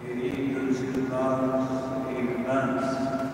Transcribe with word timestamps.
queridos 0.00 0.80
irmãos 0.80 1.68
e 2.08 2.14
irmãs, 2.20 3.27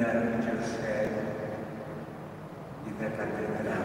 YouTube 0.00 0.04
da 0.04 0.06
Arquidiocese 0.06 1.10
e 2.86 2.90
da 2.98 3.10
Catedral. 3.10 3.84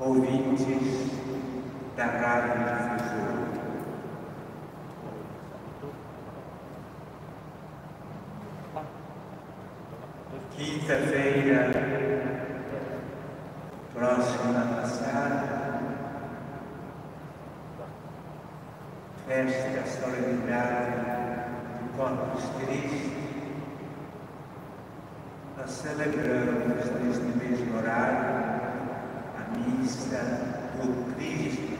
Ouvintes 0.00 1.12
da 1.96 2.04
Rádio 2.04 2.54
Difusora. 2.64 3.46
Quinta-feira 10.56 11.70
próxima 13.94 14.60
passada, 14.74 15.80
festa 19.26 19.68
da 19.68 19.86
solenidade 19.86 21.15
Corpus 22.16 22.44
Christi, 22.56 23.12
nós 25.58 25.70
celebramos 25.70 26.90
neste 27.02 27.26
mesmo 27.36 27.76
horário 27.76 28.24
a 29.36 29.58
missa 29.58 30.24
do 30.76 31.14
Cristo, 31.14 31.76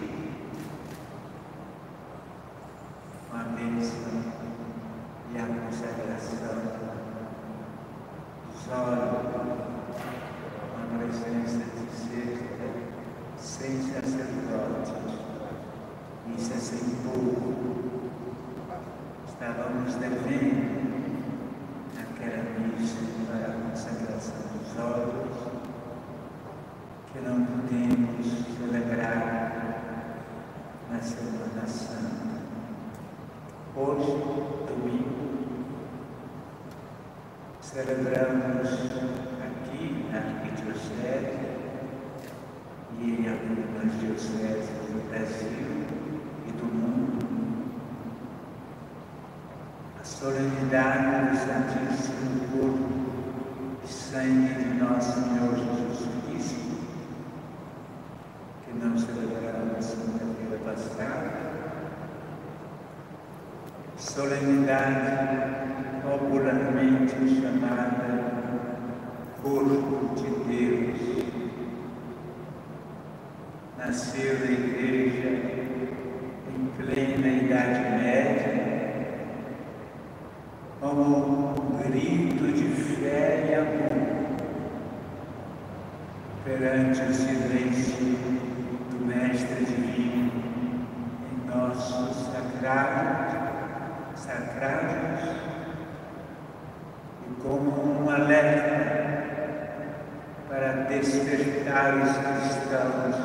a 3.32 3.44
bênção 3.44 4.24
e 5.32 5.38
a 5.38 5.46
consagração 5.46 6.58
dos 8.52 8.68
olhos, 8.72 9.32
com 10.60 10.78
a 10.82 10.98
presença 10.98 11.64
de 11.64 11.86
sexta, 11.96 12.66
sem 13.38 13.80
sacerdotes, 13.80 14.92
missa 16.26 16.56
sem 16.58 16.84
povo. 17.04 17.85
Estávamos 19.38 19.94
devendo 19.96 21.20
aquela 22.00 22.42
missa 22.58 22.96
para 23.26 23.52
a 23.52 23.68
consagração 23.68 24.36
dos 24.54 24.78
olhos, 24.82 25.36
que 27.12 27.18
não 27.20 27.44
podemos 27.44 28.26
celebrar 28.56 29.82
na 30.90 30.98
Semana 31.02 31.66
Santa. 31.66 32.40
Hoje, 33.76 34.10
domingo, 34.68 35.68
celebramos 37.60 38.70
aqui 39.44 40.06
na 40.12 40.18
Arquidiocese 40.18 41.36
e 42.98 43.04
em 43.04 43.28
algumas 43.28 44.00
dioceses 44.00 44.70
do 44.70 45.10
Brasil 45.10 45.84
e 46.48 46.52
do 46.52 46.64
mundo 46.64 47.06
a 50.00 50.04
solenidade 50.26 51.30
do 51.30 51.36
Santíssimo 51.36 52.40
Corpo 52.50 52.88
e 53.84 53.86
Sangue 53.86 54.54
de 54.54 54.74
Nosso 54.74 55.12
Senhor 55.12 55.54
Jesus 55.54 56.08
Cristo, 56.26 56.78
que 58.64 58.72
não 58.72 58.98
celebramos 58.98 59.72
na 59.72 59.82
segunda-feira 59.82 60.58
passada, 60.64 61.30
solenidade 63.96 65.10
popularmente 66.02 67.40
chamada 67.40 68.06
Corpo 69.44 70.12
de 70.16 70.28
Deus. 70.48 71.26
Nasceu 73.78 74.40
na 74.40 74.46
igreja 74.46 75.28
em 76.48 76.66
plena 76.76 77.28
Idade 77.28 78.02
Média 78.02 78.66
como 80.80 81.02
um 81.02 81.78
grito 81.82 82.52
de 82.52 82.68
fé 82.68 83.48
e 83.50 83.54
amor 83.54 83.96
perante 86.58 87.02
o 87.02 87.12
silêncio 87.12 88.16
do 88.90 89.04
Mestre 89.04 89.64
Divino 89.66 90.32
em 91.30 91.46
nossos 91.46 92.32
sagrados, 92.32 93.34
sagrados 94.16 95.36
e 97.28 97.42
como 97.42 98.04
um 98.04 98.10
alerta 98.10 98.86
para 100.48 100.72
despertar 100.88 101.94
os 101.96 102.12
cristãos 102.16 103.16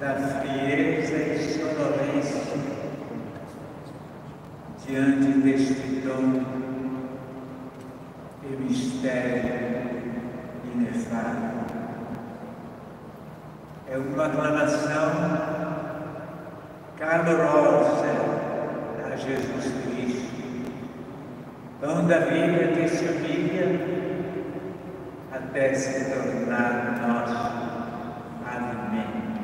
da 0.00 0.14
frieza 0.40 1.16
e 1.16 1.38
sonolência 1.38 2.40
diante 4.84 5.38
deste 5.38 6.00
dom 6.00 6.42
e 8.42 8.56
mistério 8.56 9.70
inefável. 10.74 11.79
É 13.92 13.98
uma 13.98 14.26
aclamação 14.26 15.10
calorosa 16.96 18.06
a 19.04 19.16
Jesus 19.16 19.64
Cristo, 19.82 20.70
pão 21.80 22.06
da 22.06 22.20
vida 22.20 22.68
que 22.68 22.88
se 22.88 23.04
humilha 23.06 23.80
até 25.32 25.74
se 25.74 26.04
tornar 26.04 27.00
nosso 27.04 27.34
alimento. 28.46 29.40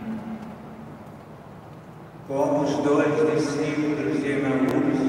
Como 2.28 2.62
os 2.62 2.76
dois 2.84 3.16
discípulos 3.32 4.22
de 4.22 4.30
Emaús, 4.30 5.00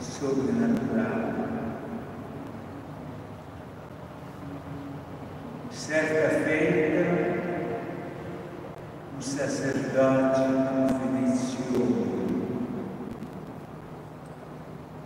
e 0.00 0.02
sobrenatural. 0.02 1.32
Certa 5.70 6.40
feita, 6.46 7.02
um 9.14 9.20
sacerdote 9.20 10.40
confidenciou 10.88 11.86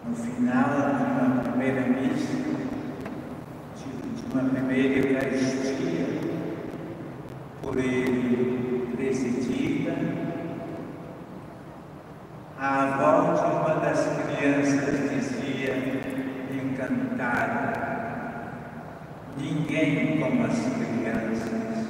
no 0.06 0.14
final 0.14 0.64
de 0.94 1.02
uma 1.02 1.42
primeira 1.42 1.80
missa, 1.88 2.75
uma 4.32 4.50
primeira 4.50 5.08
Eucaristia, 5.08 6.06
por 7.62 7.78
ele 7.78 8.94
presidida, 8.96 9.94
a 12.58 12.82
avó 12.82 13.34
de 13.34 13.40
uma 13.54 13.80
das 13.80 14.00
crianças 14.00 15.10
dizia, 15.10 15.74
encantada, 16.50 17.86
ninguém 19.38 20.18
como 20.18 20.44
as 20.44 20.58
crianças 20.58 21.86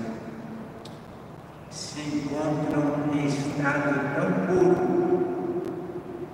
se 1.70 2.00
encontram 2.00 3.10
em 3.14 3.26
estado 3.26 4.00
tão 4.14 4.46
puro 4.46 4.96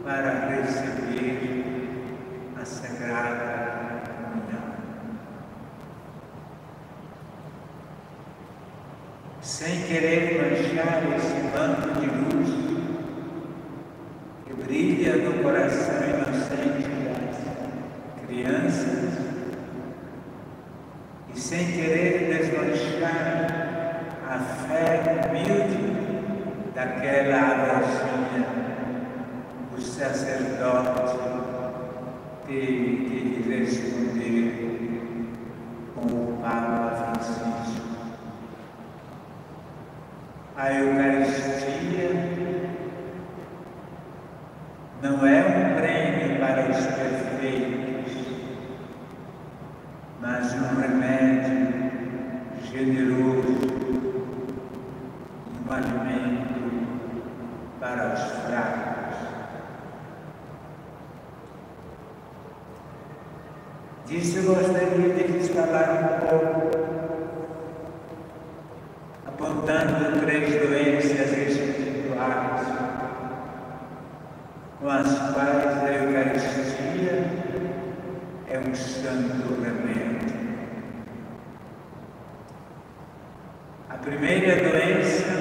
para 0.03 0.49
receber 0.49 1.95
a 2.61 2.65
Sagrada 2.65 4.03
Comunhão. 4.17 4.73
sem 9.41 9.83
querer 9.83 10.41
manchar 10.41 11.03
esse 11.17 11.35
manto 11.57 12.01
de 12.01 12.07
luz 12.07 12.63
brilha 15.03 15.17
no 15.17 15.43
coração 15.43 15.97
inocente 16.09 16.89
das 17.09 18.27
crianças 18.27 19.19
e 21.35 21.41
sem 21.41 21.67
querer 21.67 22.39
desmanchar 22.39 23.49
a 24.29 24.39
fé 24.39 25.03
humilde 25.29 25.83
daquela 26.73 27.41
avózinha, 27.41 28.47
o 29.77 29.81
sacerdote 29.81 31.19
teve 32.47 33.43
que 33.43 33.51
responder 33.51 35.27
com 35.97 36.07
o 36.07 36.39
Papa 36.41 37.19
Francisco. 37.19 37.83
A 40.57 40.73
Eucaristia 40.73 42.43
não 45.03 45.27
é 45.27 45.41
um 45.41 45.75
prêmio 45.75 46.39
para 46.39 46.71
os 46.71 46.87
perfeitos, 46.87 48.13
mas 50.21 50.55
um 50.55 50.81
remédio 50.81 51.91
generoso, 52.63 53.59
um 55.59 55.73
alimento 55.73 56.87
para 57.81 58.15
os 58.15 58.21
fracos. 58.47 59.17
Disso 64.07 64.39
eu 64.39 64.55
gostaria 64.55 65.15
de 65.15 65.33
lhes 65.33 65.49
falar 65.49 65.91
um 65.91 66.29
pouco 66.29 66.71
apontando 69.27 70.21
três 70.21 70.49
doenças 70.63 71.33
espirituais 71.33 72.83
com 74.83 74.91
as 74.91 75.17
quais 75.33 75.85
a 75.85 75.93
Eucaristia 75.93 77.25
é 78.51 78.59
um 78.59 78.75
santo 78.75 79.63
remédio. 79.63 80.57
A 83.89 83.97
primeira 83.99 84.57
doença 84.57 85.33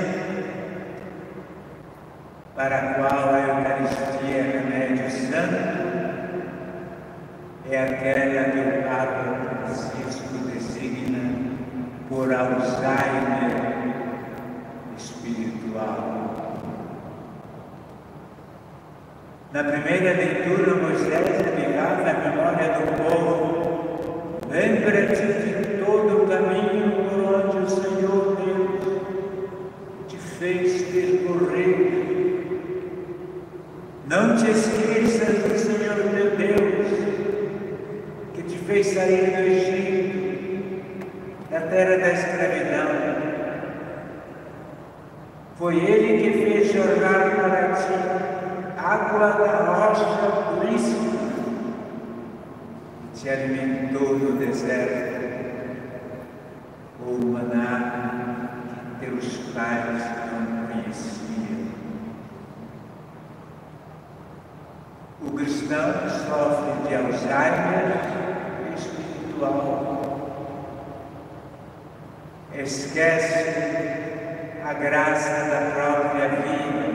para 2.55 2.77
a 2.77 2.93
qual 2.93 3.33
a 3.33 3.39
Eucaristia 3.39 4.37
é 4.37 4.59
remédio 4.59 5.09
santo 5.09 5.81
é 7.67 7.77
aquela 7.81 8.51
que 8.51 8.59
o 8.59 8.83
Papa 8.83 9.65
Francisco 9.65 10.37
designa 10.45 11.55
por 12.07 12.31
Alzheimer 12.31 13.71
espiritual. 14.95 16.21
Na 19.53 19.65
primeira 19.65 20.13
leitura, 20.13 20.75
Moisés 20.75 21.41
aplicava 21.41 22.09
a 22.09 22.29
memória 22.29 22.69
do 22.71 22.83
povo. 23.03 24.39
Lembra-te 24.49 25.25
de 25.25 25.83
todo 25.83 26.23
o 26.23 26.27
caminho 26.27 27.09
por 27.09 27.19
onde 27.35 27.57
o 27.57 27.69
Senhor 27.69 28.37
Deus 28.37 29.01
te 30.07 30.15
fez 30.15 30.83
percorrer. 30.83 32.01
Não 34.11 34.35
te 34.35 34.51
esqueças 34.51 35.37
do 35.41 35.57
Senhor 35.57 35.95
teu 35.95 36.35
Deus, 36.35 36.87
que 38.33 38.43
te 38.43 38.57
fez 38.57 38.87
sair 38.87 39.31
do 39.31 39.39
Egito, 39.39 40.81
da 41.49 41.61
terra 41.61 41.97
da 41.97 42.11
escravidão. 42.11 42.89
Foi 45.55 45.77
ele 45.77 46.23
que 46.23 46.43
fez 46.43 46.73
jorrar 46.73 47.35
para 47.37 47.73
ti 47.75 47.93
água 48.77 49.29
da 49.29 49.73
rocha 49.75 50.59
puríssima 50.59 51.21
te 53.15 53.29
alimentou 53.29 54.19
no 54.19 54.33
deserto 54.33 55.21
com 56.99 57.11
o 57.11 57.31
maná 57.31 58.49
que 58.99 59.05
teus 59.05 59.37
pais 59.53 60.03
não 60.33 60.67
conheciam. 60.67 61.21
O 65.71 65.73
cristão 65.73 65.93
sofre 66.27 66.73
de 66.85 66.95
Alzheimer 66.95 67.95
espiritual. 68.75 70.11
Esquece 72.53 73.45
a 74.65 74.73
graça 74.73 75.29
da 75.29 75.71
própria 75.71 76.27
vida 76.27 76.91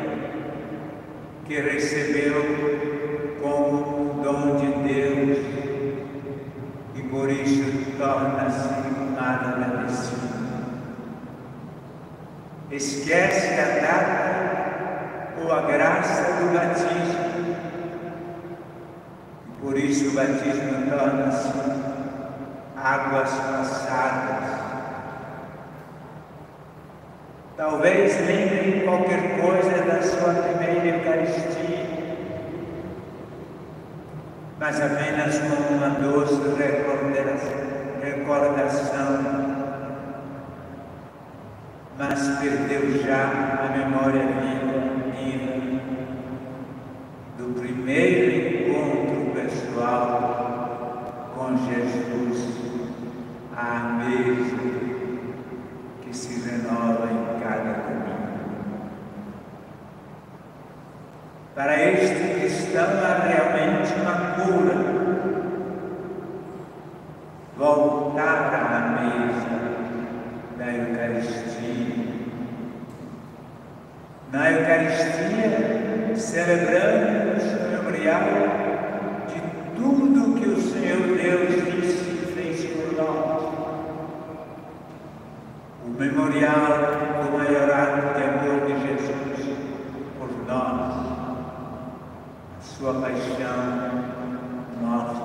que 1.47 1.59
recebeu 1.59 3.39
como 3.41 4.19
um 4.19 4.23
dom 4.23 4.57
de 4.57 4.67
Deus 4.93 5.39
e 6.97 7.03
por 7.05 7.31
isso 7.31 7.97
torna-se 7.97 8.69
nada 9.19 9.57
agradecido. 9.57 10.27
Esquece 12.71 13.59
a 13.59 13.81
data 13.81 14.27
ou 15.43 15.51
a 15.51 15.63
graça 15.63 16.25
do 16.35 16.53
batismo 16.53 17.26
por 19.77 19.85
isso 19.85 20.09
o 20.09 20.13
batismo 20.13 20.91
torna-se 20.91 21.53
águas 22.83 23.31
passadas 23.31 24.57
Talvez 27.59 28.17
lembre 28.27 28.83
qualquer 28.85 29.39
coisa 29.39 29.83
da 29.85 30.03
sua 30.03 30.35
primeira 30.35 30.99
Eucaristia, 30.99 31.87
mas 34.59 34.81
apenas 34.81 35.39
com 35.39 35.75
uma 35.75 35.89
doce 35.89 36.35
recordação. 38.03 39.25
Mas 41.99 42.29
perdeu 42.41 43.03
já 43.03 43.23
a 43.63 43.69
memória 43.77 44.27
viva 44.27 45.81
do 47.39 47.59
primeiro 47.59 48.26
com 51.35 51.57
Jesus 51.57 52.57
à 53.57 53.99
mesa 54.05 54.57
que 56.03 56.17
se 56.17 56.49
renova 56.49 57.09
em 57.11 57.27
para 61.57 61.91
este 61.91 62.39
cristão 62.39 62.85
há 62.85 63.25
realmente 63.25 63.95
uma 63.95 64.15
cura. 64.35 64.77
Voltar 67.57 68.53
à 68.55 68.81
mesa 69.01 69.57
da 70.59 70.67
Eucaristia. 70.71 72.15
Na 74.31 74.51
Eucaristia, 74.51 76.15
celebramos 76.15 77.43
o 77.43 77.71
memorial 77.71 78.27
de 79.29 79.41
tudo 79.81 80.39
que 80.39 80.49
o 80.51 80.61
Senhor 80.61 81.17
Deus 81.17 81.55
disse 81.73 82.11
e 82.11 82.33
fez 82.35 82.67
por 82.67 82.93
nós. 83.03 83.37
O 86.27 86.29
memorial 86.29 86.59
do 87.23 87.39
de 87.39 87.57
amor 88.25 88.59
de 88.67 88.75
Jesus 88.85 89.47
por 90.19 90.31
nós 90.49 90.97
sua 92.61 92.95
paixão, 92.95 93.59
morte 94.81 95.21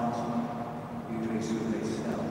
e 1.10 1.14
ressurreição. 1.34 2.22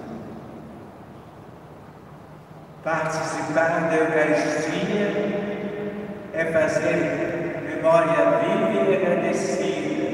Participar 2.85 3.89
da 3.91 3.97
Eucaristia 3.97 5.09
é 6.33 6.45
fazer 6.53 6.99
memória 7.75 8.39
viva 8.39 8.71
e 8.89 8.97
agradecida 8.97 10.07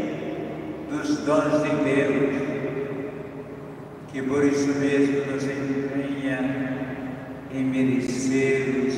dos 0.89 1.19
dons 1.27 1.63
de 1.63 1.71
Deus, 1.85 2.43
que 4.09 4.23
por 4.23 4.43
isso 4.43 4.69
mesmo 4.79 5.31
nos 5.31 5.45
empenha 5.45 5.66
em 7.57 7.65
merecê-los, 7.65 8.95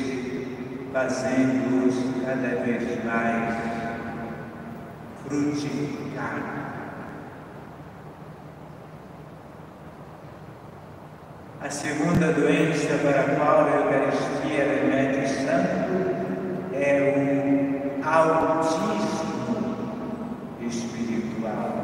fazendo-os 0.93 1.95
cada 2.25 2.65
vez 2.65 3.05
mais 3.05 3.55
frutificar. 5.25 6.59
A 11.61 11.71
segunda 11.71 12.33
doença 12.33 12.99
para 13.03 13.21
a 13.21 13.37
qual 13.37 13.65
a 13.65 13.71
Eucaristia 13.77 14.65
remédio 14.65 15.29
santo 15.29 15.88
é 16.73 17.15
o 17.15 18.09
autismo 18.09 18.88
espiritual. 20.61 21.79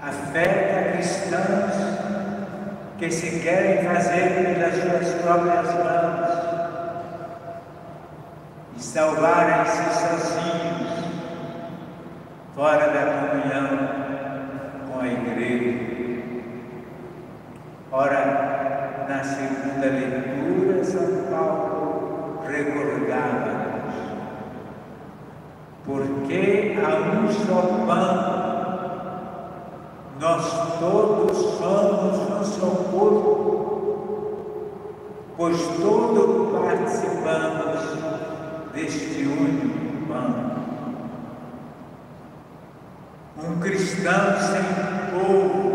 Afeta 0.00 0.92
cristãos 0.92 1.92
que 3.02 3.10
se 3.10 3.40
querem 3.40 3.84
fazer 3.84 4.54
pelas 4.54 4.74
suas 4.74 5.22
próprias 5.22 5.74
mãos 5.74 6.28
e 8.76 8.80
salvarem-se 8.80 9.82
sozinhos, 9.92 11.04
fora 12.54 12.86
da 12.92 13.04
comunhão 13.10 13.68
com 14.86 15.00
a 15.00 15.08
igreja. 15.08 16.22
Ora, 17.90 19.04
na 19.08 19.24
segunda 19.24 19.86
leitura, 19.86 20.84
São 20.84 21.24
Paulo 21.28 22.44
recordava-nos, 22.46 23.96
porque 25.84 26.76
há 26.80 27.18
um 27.18 27.32
só 27.32 27.62
pão, 27.84 28.51
nós 30.20 30.78
todos 30.78 31.36
somos 31.36 32.18
um 32.18 32.44
só 32.44 32.66
corpo, 32.90 34.32
pois 35.36 35.56
todos 35.80 36.60
participamos 36.60 37.80
deste 38.72 39.24
único 39.24 40.06
pão. 40.06 40.52
Um 43.38 43.60
cristão 43.60 44.36
sem 44.40 44.62
povo 45.10 45.72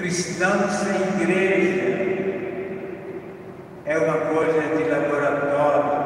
cristão 0.00 0.68
sem 0.70 1.22
igreja 1.22 2.00
é 3.84 3.98
uma 3.98 4.16
coisa 4.34 4.62
de 4.62 4.84
laboratório, 4.84 6.00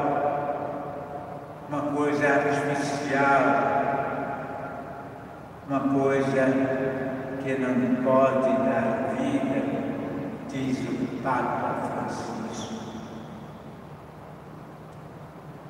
uma 1.69 1.83
coisa 1.95 2.27
artificial, 2.27 3.41
uma 5.69 5.81
coisa 5.81 6.47
não 7.59 8.03
pode 8.03 8.49
dar 8.49 9.15
vida, 9.19 9.63
diz 10.51 10.79
o 10.89 11.23
Papa 11.23 11.89
Francisco. 11.89 12.75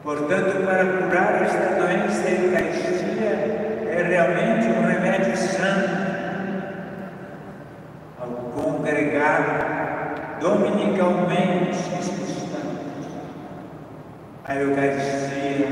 Portanto, 0.03 0.65
para 0.65 0.85
curar 0.85 1.43
esta 1.43 1.81
doença, 1.81 2.29
a 2.29 2.31
Eucaristia 2.31 3.33
é 3.89 4.03
realmente 4.09 4.69
um 4.69 4.87
remédio 4.87 5.37
santo 5.37 6.05
congregar 8.85 10.39
dominicalmente 10.41 11.79
os 11.99 12.09
cristãos. 12.09 13.07
A 14.45 14.55
Eucaristia 14.57 15.69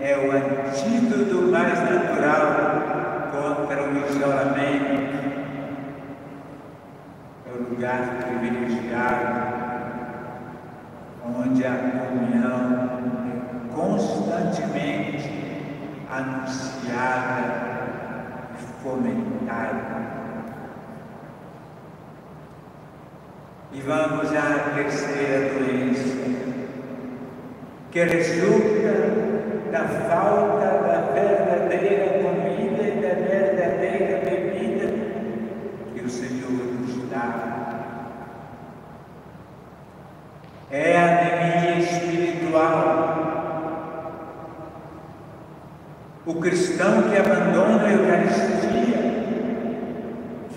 é 0.00 0.16
o 0.18 0.32
antídoto 0.32 1.50
mais 1.50 1.78
natural 1.80 2.44
contra 3.32 3.82
o 3.82 3.96
isolamento. 4.08 5.04
É 7.46 7.50
o 7.52 7.64
lugar 7.94 8.24
privilegiado 8.24 9.54
onde 11.24 11.64
a 11.64 11.70
comunhão 11.70 12.64
é 13.26 13.74
constantemente 13.74 15.30
anunciada 16.10 17.44
e 18.54 18.82
fomentada. 18.82 20.04
E 23.72 23.80
vamos 23.80 24.32
à 24.32 24.72
terceira 24.74 25.54
doença, 25.54 26.16
que 27.90 28.04
resulta 28.04 28.94
da 29.72 29.84
falta 30.08 30.66
da 30.66 31.12
verdadeira 31.12 32.22
comida 32.22 32.82
e 32.82 33.00
da 33.00 33.14
verdadeira 33.28 34.14
bebida 34.24 34.53
o 36.04 36.08
Senhor 36.08 36.50
nos 36.50 37.08
dá. 37.08 37.64
É 40.70 40.98
anemia 40.98 41.78
espiritual. 41.78 43.14
O 46.26 46.34
cristão 46.34 47.02
que 47.10 47.16
abandona 47.16 47.84
a 47.84 47.92
Eucaristia 47.92 49.14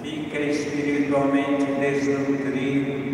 fica 0.01 0.39
espiritualmente 0.39 1.65
desnutrido 1.79 3.07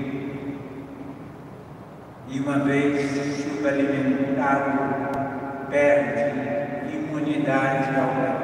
e 2.29 2.39
uma 2.39 2.59
vez 2.59 3.43
subalimentado, 3.43 4.71
perde 5.69 6.95
imunidade 6.95 7.95
ao 7.95 8.42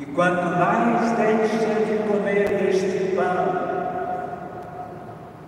E 0.00 0.06
quanto 0.06 0.56
mais 0.56 1.12
deixa 1.18 1.74
de 1.84 2.08
comer 2.08 2.48
deste 2.48 3.14
pão, 3.14 3.68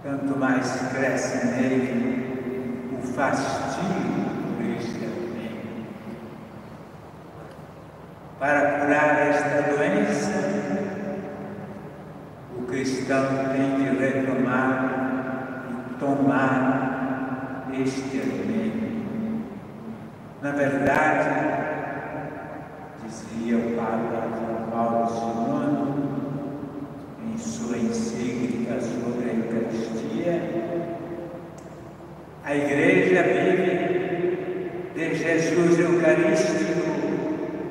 tanto 0.02 0.38
mais 0.38 0.92
cresce 0.92 1.46
nele 1.46 2.92
o 2.92 3.06
fastio 3.14 3.82
por 4.54 4.62
este 4.76 5.04
alimento. 5.06 5.86
Para 8.38 8.80
curar 8.80 9.26
esta 9.26 9.72
doença, 9.72 10.32
o 12.58 12.62
cristão 12.66 13.24
tem 13.54 13.76
de 13.76 13.96
retomar 13.96 14.92
tomar 15.98 17.68
este 17.72 18.20
alimento. 18.20 19.46
Na 20.42 20.50
verdade, 20.50 21.81
dizia 23.12 23.58
o 23.58 23.76
Papa 23.76 24.30
Paulo 24.70 25.04
II 25.20 25.82
em 27.30 27.36
sua 27.36 27.76
encíclica 27.76 28.80
sobre 28.80 29.28
a 29.28 29.34
Eucaristia, 29.34 30.34
a 32.42 32.56
Igreja 32.56 33.22
vive 33.22 33.72
de 34.94 35.14
Jesus 35.14 35.78
Eucarístico 35.78 36.80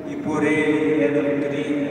e 0.08 0.16
por 0.16 0.44
ele 0.44 1.02
é 1.02 1.08
doutrina. 1.08 1.90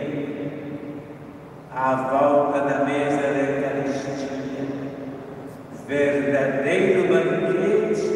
À 1.74 1.96
volta 1.96 2.62
da 2.62 2.86
mesa 2.86 3.18
da 3.18 3.40
Eucaristia, 3.40 4.68
verdadeiro 5.88 7.08
banquete, 7.14 8.12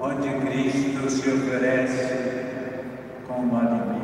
onde 0.00 0.28
Cristo 0.46 1.10
se 1.10 1.30
oferece 1.30 2.26
como 3.26 3.56
alimento. 3.56 3.96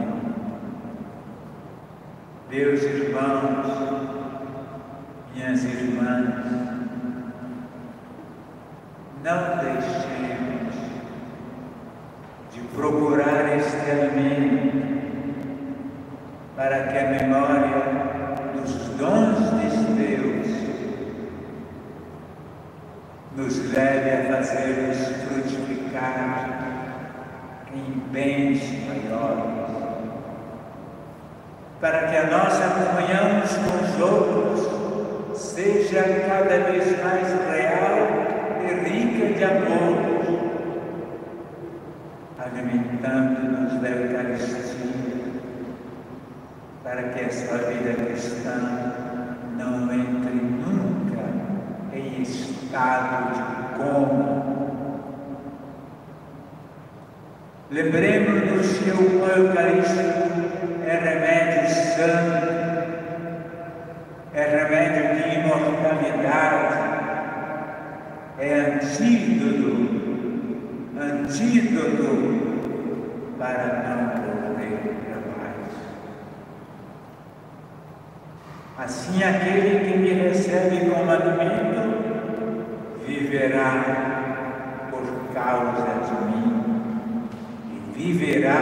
Meus 2.52 2.82
irmãos, 2.82 3.66
minhas 5.34 5.64
irmãs, 5.64 6.34
não 9.24 9.56
deixemos 9.56 10.74
de 12.52 12.60
procurar 12.74 13.56
este 13.56 13.90
alimento 13.90 14.82
para 16.54 16.88
que 16.88 16.98
a 16.98 17.08
memória 17.08 17.82
dos 18.54 18.74
dons 18.98 19.38
de 19.58 19.94
Deus 19.94 20.46
nos 23.34 23.72
leve 23.72 24.10
a 24.10 24.36
fazer-nos 24.36 24.98
frutificar 25.22 26.58
em 27.74 27.98
bens 28.12 28.60
maiores, 28.86 29.51
para 31.82 32.06
que 32.06 32.16
a 32.16 32.30
nossa 32.30 32.62
comunhão 32.68 33.42
com 33.42 33.84
os 33.84 34.00
outros 34.00 35.36
seja 35.36 36.04
cada 36.28 36.60
vez 36.70 37.02
mais 37.02 37.26
real 37.50 37.98
e 38.62 38.88
rica 38.88 39.34
de 39.34 39.42
amor, 39.42 39.98
alimentando-nos 42.38 43.82
da 43.82 43.88
Eucaristia, 43.88 44.62
para 46.84 47.02
que 47.02 47.24
a 47.24 47.32
sua 47.32 47.58
vida 47.58 47.94
cristã 47.94 48.94
não 49.58 49.92
entre 49.92 50.34
nunca 50.34 51.24
em 51.92 52.22
estado 52.22 53.34
de 53.34 53.76
coma. 53.76 54.42
Lembremos-nos 57.72 58.78
que 58.78 58.90
o 58.90 59.26
eucarístico 59.26 60.22
é 60.86 60.98
remédio 60.98 61.51
santo, 61.94 62.62
é 64.34 64.44
remédio 64.44 65.04
de 65.14 65.24
imortalidade, 65.40 66.74
é 68.38 68.54
antídoto, 68.54 69.70
antídoto 70.98 72.10
para 73.38 73.66
não 73.84 73.98
morrer 74.52 74.78
jamais. 75.06 75.72
Assim, 78.78 79.22
aquele 79.22 79.72
que 79.84 79.98
me 79.98 80.12
recebe 80.14 80.88
como 80.88 81.10
alimento 81.10 81.82
viverá 83.06 83.68
por 84.90 85.04
causa 85.34 85.88
de 86.06 86.14
mim 86.26 87.28
e 87.96 88.12
viverá 88.12 88.60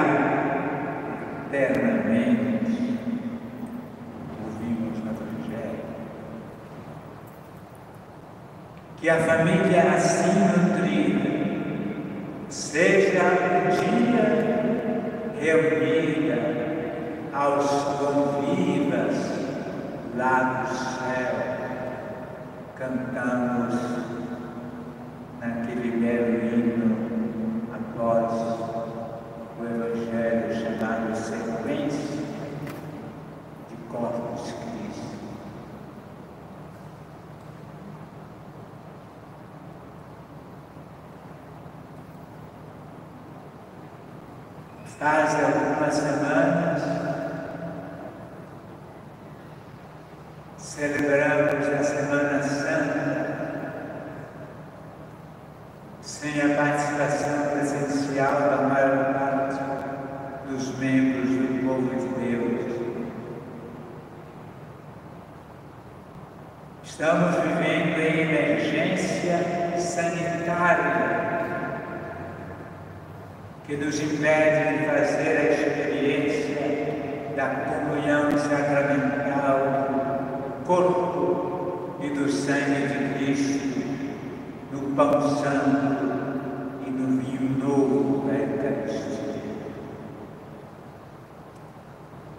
eternamente. 1.53 2.50
Que 9.01 9.09
a 9.09 9.17
família 9.17 9.95
assim 9.95 10.31
nutrida 10.41 11.31
seja 12.51 13.23
um 13.23 13.65
dia 13.81 14.27
reunida 15.41 16.39
aos 17.33 17.67
convivas 17.99 19.17
lá 20.19 20.67
do 20.67 20.75
céu, 20.75 21.33
cantamos 22.77 23.75
naquele 25.41 25.93
belo 25.93 26.35
hino 26.45 27.10
Faz 45.01 45.35
algumas 45.35 45.95
semanas 45.95 46.83
celebramos 50.59 51.67
a 51.67 51.83
Semana 51.83 52.43
Santa 52.43 53.73
sem 56.03 56.43
a 56.43 56.55
participação 56.55 57.47
presencial 57.51 58.41
da 58.43 58.57
maior 58.69 59.15
parte 59.15 60.51
dos 60.51 60.77
membros 60.77 61.31
do 61.31 61.67
povo 61.67 61.95
de 61.99 62.09
Deus. 62.21 63.01
Estamos 66.85 67.37
vivendo 67.37 67.99
em 67.99 68.21
emergência 68.21 69.79
sanitária 69.79 71.21
que 73.71 73.77
nos 73.77 74.01
impede 74.01 74.79
de 74.79 74.85
fazer 74.85 75.37
a 75.37 75.53
experiência 75.53 76.57
da 77.37 77.51
comunhão 77.51 78.37
sacramental 78.37 79.59
do 80.59 80.65
corpo 80.67 81.95
e 82.01 82.09
sangue 82.71 82.87
de 82.87 83.15
Cristo 83.15 83.81
no 84.73 84.95
pão 84.95 85.21
santo 85.37 86.05
e 86.87 86.91
no 86.91 87.21
vinho 87.21 87.59
novo 87.59 88.29
da 88.29 88.35
Eucaristia. 88.35 89.41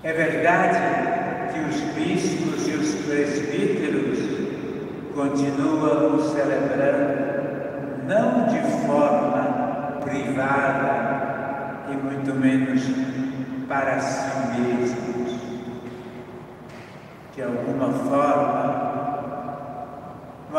É 0.04 0.14
verdade 0.14 1.54
que 1.54 1.60
os 1.60 1.82
bispos 1.94 2.68
e 2.68 2.72
os 2.72 2.96
presbíteros 3.06 4.20
continuam 5.14 6.20
celebrando, 6.20 8.08
não 8.08 8.48
de 8.48 8.62
forma 8.86 10.00
privada, 10.06 11.02
e 11.92 11.96
muito 11.96 12.34
menos 12.34 12.84
para 13.68 14.00
si 14.00 14.32
mesmos. 14.58 15.12
De 17.36 17.44
alguma 17.44 17.92
forma, 17.94 18.81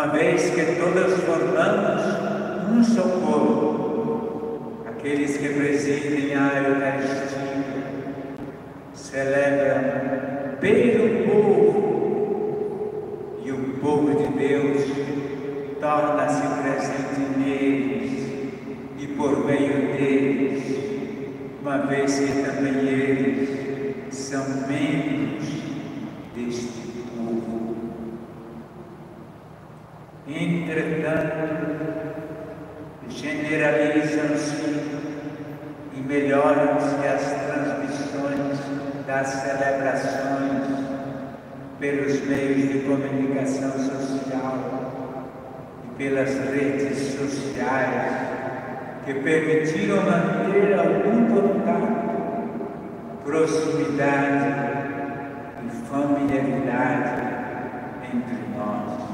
uma 0.02 0.12
vez 0.12 0.50
que 0.50 0.64
todos 0.80 1.14
formamos 1.20 2.02
um 2.72 2.82
só 2.82 3.02
corpo, 3.02 4.72
aqueles 4.84 5.36
que 5.36 5.48
presidem 5.50 6.34
a 6.34 6.60
Eucaristia 6.60 7.38
celebram 8.94 10.56
pelo 10.60 11.24
povo 11.24 12.58
e 13.44 13.52
o 13.52 13.78
povo 13.80 14.10
de 14.16 14.26
Deus 14.36 14.82
torna-se 15.80 16.48
presente 16.62 17.20
neles 17.38 18.26
e 18.98 19.06
por 19.06 19.44
meio 19.44 19.92
deles 19.96 20.64
uma 21.60 21.78
vez 21.78 22.18
que 22.18 22.42
também 22.42 22.88
eles 22.88 24.10
são 24.10 24.44
membros 24.66 25.48
deste 26.34 26.90
povo. 27.14 27.51
Entretanto, 30.34 31.92
generalizam-se 33.10 34.64
e 35.94 36.00
melhoram-se 36.00 37.06
as 37.06 37.22
transmissões 37.32 38.58
das 39.06 39.26
celebrações 39.28 40.82
pelos 41.78 42.22
meios 42.22 42.72
de 42.72 42.78
comunicação 42.80 43.72
social 43.72 45.12
e 45.84 45.88
pelas 45.98 46.30
redes 46.48 46.96
sociais 47.14 48.32
que 49.04 49.14
permitiram 49.14 50.02
manter 50.02 50.78
algum 50.78 51.26
contato, 51.26 52.62
proximidade 53.24 54.46
e 55.66 55.70
familiaridade 55.88 57.22
entre 58.14 58.56
nós. 58.56 59.11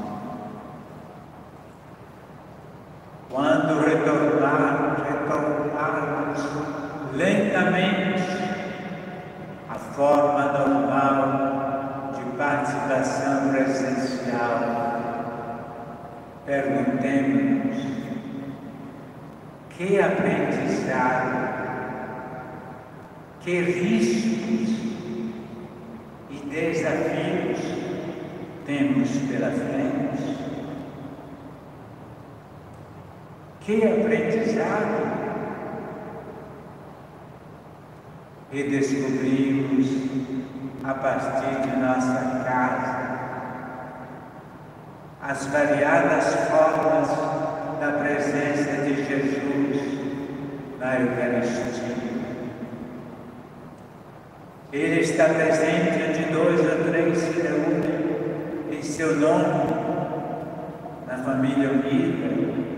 Quando 3.69 3.85
retornar, 3.85 4.97
retornarmos 5.05 6.41
lentamente 7.13 8.23
à 9.69 9.75
forma 9.75 10.53
normal 10.53 12.13
de 12.15 12.25
participação 12.39 13.51
presencial, 13.51 14.61
perguntemos 16.47 17.77
que 19.69 20.01
aprendizado, 20.01 21.49
que 23.41 23.61
riscos 23.61 24.79
e 26.31 26.37
desafios 26.49 27.59
temos 28.65 29.11
pela 29.31 29.51
frente. 29.51 30.58
Que 33.69 33.85
aprendizado 33.85 35.13
e 38.51 38.63
descobrimos 38.63 39.87
a 40.83 40.95
partir 40.95 41.69
de 41.69 41.77
nossa 41.77 42.45
casa 42.47 42.99
as 45.21 45.47
variadas 45.49 46.35
formas 46.49 47.09
da 47.79 47.93
presença 47.99 48.85
de 48.87 49.05
Jesus 49.05 50.01
na 50.81 51.01
Eucaristia. 51.01 51.95
Ele 54.73 55.01
está 55.03 55.25
presente 55.25 56.09
onde 56.09 56.33
dois 56.33 56.61
ou 56.61 56.91
três 56.91 57.19
se 57.19 57.39
reúnem 57.43 58.73
em 58.73 58.83
seu 58.83 59.15
nome, 59.17 59.45
na 61.07 61.19
família 61.19 61.69
unida, 61.69 62.78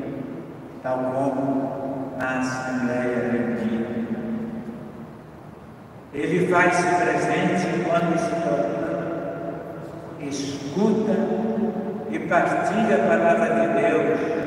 tal 0.83 0.99
como 0.99 2.17
na 2.19 2.41
Assembleia 2.41 3.31
Reunida. 3.31 3.91
Ele 6.13 6.49
faz-se 6.49 6.83
presente 6.83 7.85
quando 7.89 8.19
se 8.19 8.31
escuta 10.29 11.17
e 12.11 12.19
partilha 12.19 12.97
a 12.97 13.09
palavra 13.09 13.49
de 13.55 13.67
Deus 13.81 14.41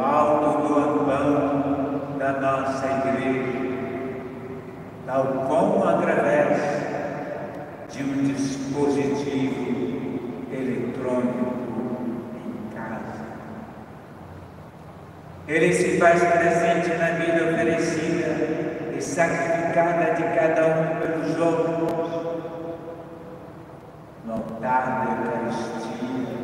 alto 0.00 0.66
do 0.66 0.78
ampão 0.78 2.16
da 2.18 2.32
nossa 2.40 2.86
igreja, 2.86 4.22
tal 5.06 5.24
como 5.48 5.84
através 5.84 6.58
de 7.90 8.02
um 8.02 8.24
dispositivo 8.24 9.80
eletrônico 10.52 11.52
em 12.36 12.74
casa. 12.74 13.26
Ele 15.50 15.72
se 15.72 15.98
faz 15.98 16.22
presente 16.22 16.96
na 16.96 17.06
vida 17.06 17.50
oferecida 17.50 18.28
e 18.96 19.02
sacrificada 19.02 20.14
de 20.14 20.22
cada 20.22 20.64
um 20.68 21.00
pelos 21.00 21.36
outros, 21.40 22.10
no 24.24 24.32
altar 24.32 24.84
da 24.86 25.32
Eucaristia, 25.32 26.36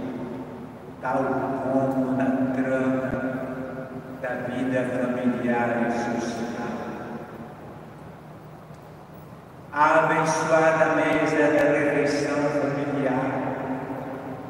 tal 1.01 1.19
como 1.19 2.17
na 2.17 2.53
trama 2.53 3.13
da 4.21 4.29
vida 4.53 4.85
familiar 4.91 5.87
e 5.87 5.93
social. 5.93 6.67
A 9.73 10.01
abençoada 10.01 10.97
mesa 10.97 11.53
da 11.53 11.79
refeição 11.79 12.39
familiar 12.61 13.31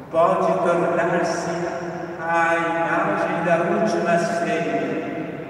pode 0.09 0.47
tornar-se 0.47 1.96
a 2.29 2.55
imagem 2.55 3.45
da 3.45 3.55
última 3.71 4.17
ceia, 4.19 5.47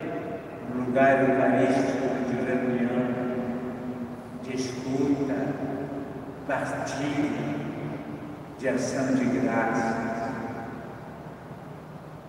um 0.72 0.86
lugar 0.86 1.28
eucarístico 1.28 2.08
de 2.30 2.36
reunião, 2.46 3.16
de 4.44 4.56
escuta, 4.56 5.34
partilha, 6.48 7.32
de 8.60 8.70
ação 8.70 9.16
de 9.16 9.26
graças. 9.26 10.08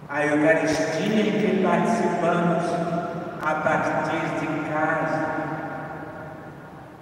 A 0.09 0.25
Eucaristia 0.25 1.21
em 1.21 1.33
que 1.33 1.63
participamos 1.63 2.65
a 3.43 3.55
partir 3.55 4.41
de 4.41 4.71
casa 4.71 5.29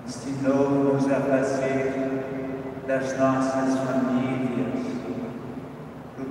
ensinou-nos 0.05 1.09
a 1.13 1.21
fazer 1.21 2.83
das 2.89 3.17
nossas 3.17 3.79
famílias 3.79 4.96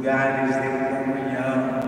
lugares 0.06 0.54
de 0.62 0.70
comunhão, 0.70 1.80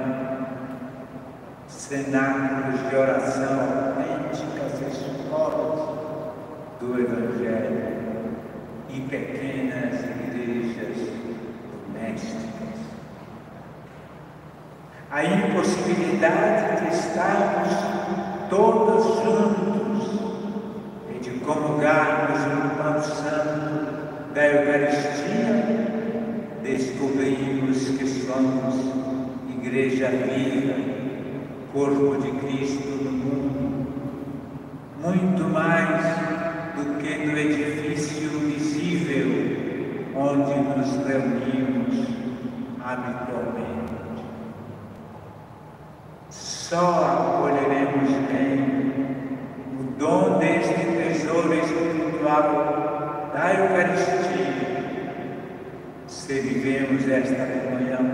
cenáculos 1.67 2.89
de 2.89 2.95
oração 2.95 3.59
autênticas 3.59 4.81
escolas 4.81 5.79
do 6.79 6.99
Evangelho 6.99 7.93
e 8.89 9.01
pequenas 9.01 10.03
igrejas 10.03 10.97
domésticas. 11.85 12.79
A 15.11 15.23
impossibilidade 15.23 16.81
de 16.81 16.95
estarmos 16.95 17.69
todos 18.49 19.05
juntos 19.21 20.19
e 21.15 21.19
de 21.19 21.29
comungarmos 21.41 22.39
o 22.41 22.81
pão 22.81 22.99
santo 22.99 24.33
da 24.33 24.47
Eucaristia, 24.47 25.86
descobrimos 26.67 27.77
que 27.97 28.05
somos 28.05 28.75
igreja 29.49 30.09
viva, 30.09 30.75
corpo 31.71 32.17
de 32.21 32.31
Cristo 32.39 32.89
no 33.03 33.11
mundo, 33.11 33.87
muito 35.01 35.43
mais 35.43 36.03
do 36.75 36.97
que 37.01 37.25
no 37.25 37.37
edifício 37.37 38.29
visível 38.39 39.47
onde 40.13 40.55
nos 40.55 41.07
reunimos 41.07 42.05
habitualmente. 42.83 44.25
Só 46.29 47.39
acolheremos 47.39 48.09
bem 48.29 49.07
o 49.79 49.83
dom 49.97 50.37
deste 50.39 50.73
tesouro 50.73 51.53
espiritual 51.53 53.31
da 53.33 53.53
Eucaristia 53.53 54.66
se 56.27 56.39
vivemos 56.41 57.07
esta 57.07 57.35
comunhão 57.35 58.05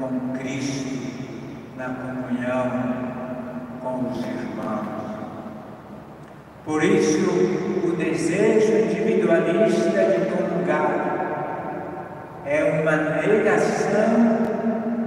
com 0.00 0.32
Cristo, 0.38 0.88
na 1.76 1.90
comunhão 1.90 2.64
com 3.82 4.08
os 4.10 4.24
irmãos. 4.24 4.88
Por 6.64 6.82
isso, 6.82 7.28
o 7.84 7.92
desejo 7.94 8.72
individualista 8.72 9.90
de 9.90 10.30
comungar 10.30 10.92
é 12.46 12.80
uma 12.80 12.96
negação 12.96 14.38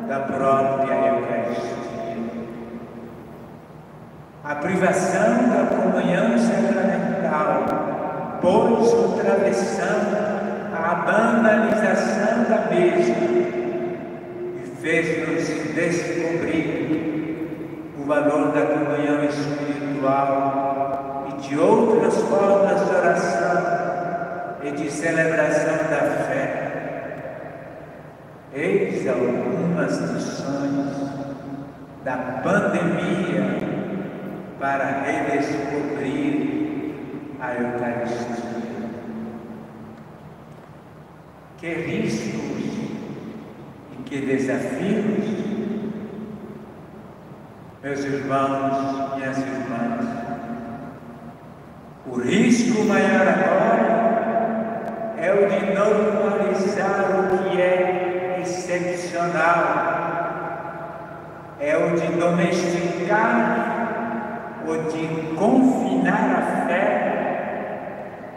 da 0.08 0.20
própria 0.20 0.94
Eucaristia. 0.94 1.74
A 4.44 4.54
privação 4.54 5.50
da 5.50 5.66
comunhão 5.76 6.38
sacramental 6.38 7.66
pôs 8.40 8.94
o 8.94 9.18
travessão 9.20 10.35
à 10.86 10.96
banalização 10.96 12.44
da 12.48 12.70
mesma 12.70 13.16
e 14.62 14.64
fez-nos 14.80 15.48
descobrir 15.74 16.70
o 18.00 18.04
valor 18.06 18.52
da 18.52 18.62
comunhão 18.68 19.24
espiritual 19.24 21.28
e 21.28 21.34
de 21.42 21.58
outras 21.58 22.22
formas 22.22 22.86
de 22.86 22.96
oração 22.96 24.58
e 24.64 24.70
de 24.72 24.92
celebração 24.92 25.78
da 25.90 26.02
fé. 26.28 26.62
Eis 28.54 29.08
algumas 29.08 29.98
lições 29.98 31.10
da 32.04 32.18
pandemia 32.44 33.58
para 34.60 35.02
redescobrir 35.04 36.94
a 37.42 37.56
Eucaristia. 37.56 38.55
Que 41.58 41.74
riscos 41.74 42.92
e 43.94 44.04
que 44.04 44.26
desafios, 44.26 45.26
meus 47.82 48.04
irmãos, 48.04 49.16
minhas 49.16 49.38
irmãs. 49.38 50.06
O 52.06 52.20
risco 52.20 52.84
maior 52.84 53.26
agora 53.26 54.06
é 55.18 55.32
o 55.34 55.48
de 55.50 55.74
normalizar 55.74 57.06
o 57.20 57.50
que 57.50 57.62
é 57.62 58.42
excepcional, 58.42 59.64
é 61.62 61.78
o 61.78 61.96
de 61.96 62.08
domesticar 62.20 63.56
ou 64.68 64.84
de 64.92 65.08
confinar 65.36 66.36
a 66.38 66.42
fé, 66.68 66.92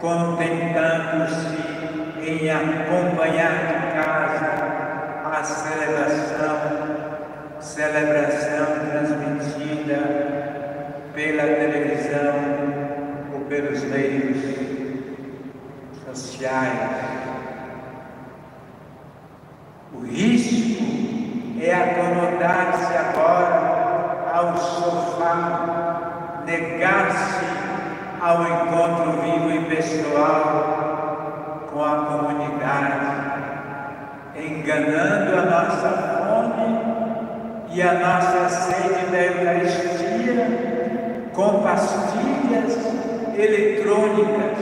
contentando-se 0.00 1.77
em 2.28 2.50
acompanhar 2.50 3.52
de 3.68 3.74
casa 3.96 4.68
a 5.24 5.42
celebração, 5.42 6.58
celebração 7.58 8.66
transmitida 8.90 9.98
pela 11.14 11.42
televisão 11.42 12.34
ou 13.32 13.40
pelos 13.46 13.82
meios 13.84 14.36
sociais. 16.04 16.90
O 19.94 20.04
risco 20.04 20.84
é 21.62 21.72
acomodar-se 21.72 22.94
agora 22.94 24.32
ao 24.34 24.56
sofá, 24.58 26.42
negar-se 26.44 27.46
ao 28.20 28.42
encontro 28.42 29.22
vivo 29.22 29.50
e 29.50 29.64
pessoal 29.76 30.57
enganando 34.78 35.36
a 35.36 35.42
nossa 35.42 35.88
fome 36.18 36.78
e 37.72 37.82
a 37.82 37.94
nossa 37.94 38.48
sede 38.48 39.10
da 39.10 39.18
Eucaristia 39.18 40.46
com 41.34 41.62
pastilhas 41.62 42.76
eletrônicas. 43.36 44.58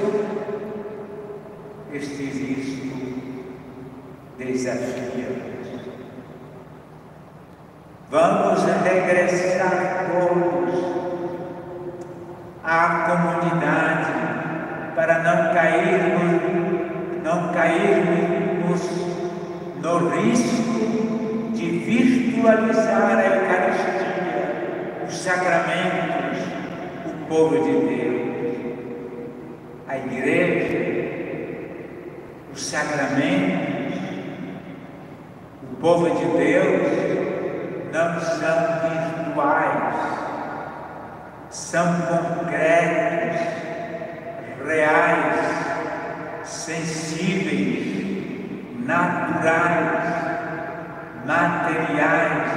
Este 1.93 2.25
risco 2.25 2.97
desafia-nos. 4.39 5.67
Vamos 8.11 8.65
regressar 8.85 10.07
todos 10.13 10.97
à 12.65 13.07
comunidade 13.07 14.13
para 14.95 15.19
não 15.21 15.55
cairmos 15.55 16.57
não 17.27 17.53
cairmos 17.53 19.06
no 19.87 20.09
risco 20.09 21.53
de 21.55 21.67
virtualizar 21.79 23.19
a 23.19 23.25
Eucaristia, 23.25 25.05
os 25.07 25.17
sacramentos, 25.17 26.43
o 27.07 27.27
povo 27.29 27.57
de 27.63 27.71
Deus, 27.71 28.57
a 29.87 29.97
igreja, 29.99 30.81
os 32.53 32.67
sacramentos, 32.67 34.01
o 35.63 35.77
povo 35.77 36.11
de 36.11 36.25
Deus 36.37 36.93
não 37.93 38.21
são 38.21 38.59
virtuais, 38.91 39.95
são 41.51 41.87
concretos, 42.09 43.41
reais, 44.67 45.47
sensíveis, 46.43 47.96
naturais, 48.87 50.15
materiais, 51.27 52.53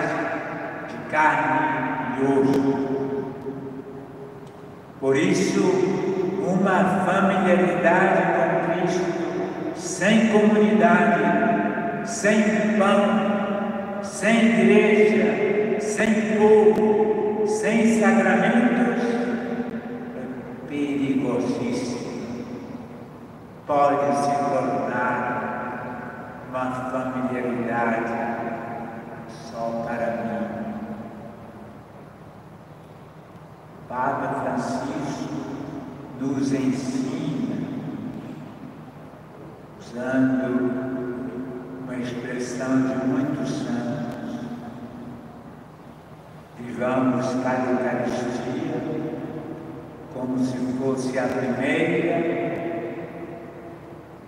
de 0.87 0.97
carne 1.09 1.59
e 2.17 2.23
osso. 2.23 2.89
Por 4.99 5.17
isso, 5.17 5.63
uma 6.45 7.03
familiaridade 7.05 8.21
com 8.35 8.71
Cristo 8.71 9.09
sem 9.75 10.27
comunidade, 10.27 11.23
sem 12.07 12.43
pão, 12.77 14.01
sem 14.03 14.61
igreja, 14.61 15.79
sem 15.81 16.37
povo, 16.37 17.47
sem 17.47 17.99
sacramentos, 17.99 19.03
é 20.15 20.67
perigosíssimo 20.67 21.99
pode 23.69 24.17
se 24.17 24.31
tornar 24.49 25.28
uma 26.49 26.71
familiaridade 26.71 28.11
só 29.29 29.83
para 29.85 30.07
mim. 30.17 30.39
Papa 33.87 34.41
Francisco 34.41 35.33
nos 36.19 36.51
ensina, 36.53 37.67
usando 39.79 40.99
uma 41.83 41.95
expressão 41.95 42.81
de 42.81 42.95
muitos 43.07 43.49
santos, 43.49 44.39
vivamos 46.59 47.25
cada 47.43 47.71
Eucaristia 47.71 48.39
como 50.13 50.39
se 50.39 50.57
fosse 50.77 51.17
a 51.17 51.27
primeira, 51.27 52.39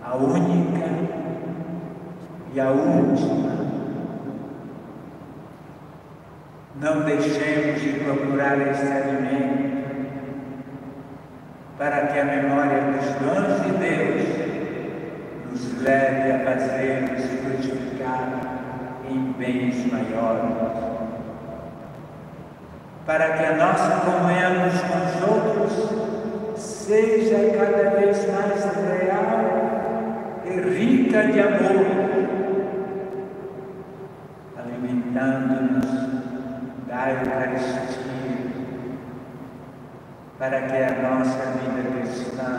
a 0.02 0.16
única 0.16 1.11
e 2.54 2.60
a 2.60 2.70
última. 2.70 3.52
Não 6.80 7.02
deixemos 7.02 7.80
de 7.80 8.00
procurar 8.04 8.60
este 8.60 8.86
alimento 8.86 9.72
para 11.78 12.06
que 12.06 12.18
a 12.18 12.24
memória 12.24 12.80
dos 12.92 13.06
dons 13.20 13.62
de 13.64 13.72
Deus 13.78 14.22
nos 15.50 15.82
leve 15.82 16.32
a 16.32 16.44
fazer-nos 16.44 17.24
frutificar 17.24 18.40
em 19.08 19.32
bens 19.32 19.90
maiores 19.90 20.92
para 23.06 23.32
que 23.32 23.44
a 23.44 23.56
nossa 23.56 24.00
comunhão 24.04 24.70
com 24.88 24.98
os 25.04 25.14
outros 25.28 26.02
seja 26.56 27.52
cada 27.58 27.90
vez 27.90 28.26
mais 28.32 28.64
real 28.76 29.42
e 30.44 30.50
rica 30.70 31.24
de 31.24 31.40
amor, 31.40 31.86
alimentando-nos 35.22 36.86
da 36.88 37.12
Eucaristia, 37.12 38.02
para 40.38 40.62
que 40.62 40.76
a 40.76 41.02
nossa 41.02 41.46
vida 41.52 41.90
cristã 41.90 42.50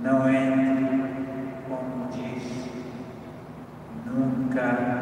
não 0.00 0.28
entre, 0.28 1.08
como 1.68 2.08
diz, 2.12 2.68
nunca 4.04 4.98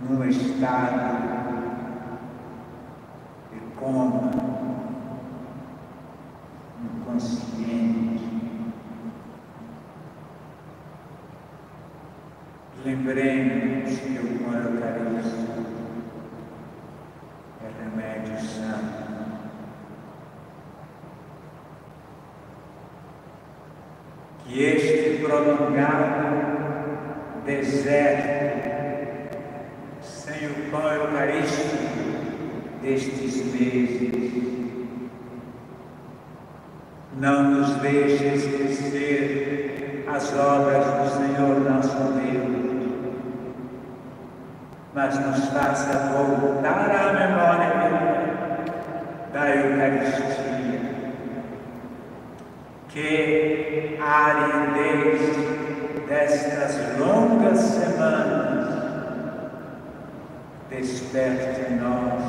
num 0.00 0.24
estado 0.24 1.16
coma, 3.78 4.30
inconsciente. 6.82 7.45
Lembremos 13.06 14.00
que 14.00 14.18
o 14.18 14.38
pão 14.40 14.52
eucarístico 14.52 15.62
é 17.62 17.66
remédio 17.84 18.36
santo. 18.44 19.06
Que 24.44 24.60
este 24.60 25.22
prolongado 25.22 26.26
deserto 27.44 28.66
sem 30.02 30.48
o 30.48 30.70
pão 30.72 30.92
eucarístico 30.92 31.76
destes 32.82 33.36
meses. 33.54 34.16
Não 37.16 37.50
nos 37.52 37.70
deixe 37.76 38.24
esquecer 38.34 40.04
as 40.08 40.32
obras 40.36 40.84
do 40.86 41.08
Senhor 41.16 41.60
nosso 41.60 41.96
Deus, 42.14 42.55
mas 44.96 45.14
nos 45.20 45.44
faça 45.50 46.08
voltar 46.08 46.90
à 46.90 47.12
memória 47.12 47.70
da 49.30 49.50
Eucaristia. 49.50 50.80
Que 52.88 53.98
a 54.00 54.10
aridez 54.24 55.36
destas 56.08 56.98
longas 56.98 57.58
semanas 57.58 58.74
desperte 60.70 61.70
em 61.70 61.76
nós 61.76 62.22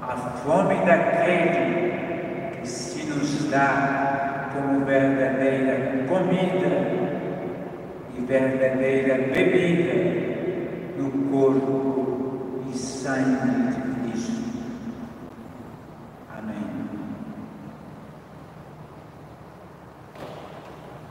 a 0.00 0.16
fome 0.44 0.76
daquele 0.86 2.60
que 2.60 2.68
se 2.68 3.02
nos 3.06 3.50
dá 3.50 4.48
como 4.54 4.84
verdadeira 4.84 6.06
comida 6.06 6.68
e 8.16 8.20
verdadeira 8.20 9.14
bebida 9.34 10.31
corpo 11.32 12.60
e 12.70 12.76
sangue 12.76 13.71